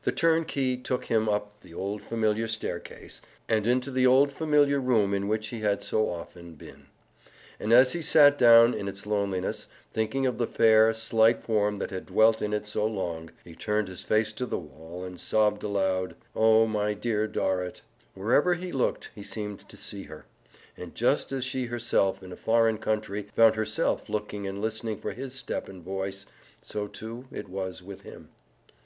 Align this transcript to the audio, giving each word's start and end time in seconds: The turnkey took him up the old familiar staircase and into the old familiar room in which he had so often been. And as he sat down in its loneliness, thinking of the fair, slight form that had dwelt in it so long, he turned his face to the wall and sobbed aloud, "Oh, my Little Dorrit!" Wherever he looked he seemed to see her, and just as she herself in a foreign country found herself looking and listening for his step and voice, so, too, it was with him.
The 0.00 0.12
turnkey 0.12 0.78
took 0.78 1.04
him 1.04 1.28
up 1.28 1.60
the 1.60 1.74
old 1.74 2.00
familiar 2.00 2.48
staircase 2.48 3.20
and 3.50 3.66
into 3.66 3.90
the 3.90 4.06
old 4.06 4.32
familiar 4.32 4.80
room 4.80 5.12
in 5.12 5.28
which 5.28 5.48
he 5.48 5.60
had 5.60 5.82
so 5.82 6.08
often 6.08 6.54
been. 6.54 6.86
And 7.60 7.70
as 7.70 7.92
he 7.92 8.00
sat 8.00 8.38
down 8.38 8.72
in 8.72 8.88
its 8.88 9.04
loneliness, 9.04 9.68
thinking 9.92 10.24
of 10.24 10.38
the 10.38 10.46
fair, 10.46 10.94
slight 10.94 11.42
form 11.42 11.76
that 11.76 11.90
had 11.90 12.06
dwelt 12.06 12.40
in 12.40 12.54
it 12.54 12.66
so 12.66 12.86
long, 12.86 13.28
he 13.44 13.54
turned 13.54 13.88
his 13.88 14.02
face 14.04 14.32
to 14.32 14.46
the 14.46 14.56
wall 14.56 15.04
and 15.04 15.20
sobbed 15.20 15.62
aloud, 15.62 16.14
"Oh, 16.34 16.66
my 16.66 16.94
Little 16.94 17.26
Dorrit!" 17.28 17.82
Wherever 18.14 18.54
he 18.54 18.72
looked 18.72 19.10
he 19.14 19.22
seemed 19.22 19.68
to 19.68 19.76
see 19.76 20.04
her, 20.04 20.24
and 20.78 20.94
just 20.94 21.30
as 21.30 21.44
she 21.44 21.66
herself 21.66 22.22
in 22.22 22.32
a 22.32 22.36
foreign 22.36 22.78
country 22.78 23.28
found 23.36 23.54
herself 23.54 24.08
looking 24.08 24.46
and 24.46 24.62
listening 24.62 24.96
for 24.96 25.12
his 25.12 25.34
step 25.34 25.68
and 25.68 25.82
voice, 25.82 26.24
so, 26.62 26.86
too, 26.88 27.26
it 27.30 27.50
was 27.50 27.82
with 27.82 28.00
him. 28.00 28.30